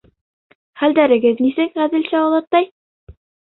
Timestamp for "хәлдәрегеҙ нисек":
0.83-1.79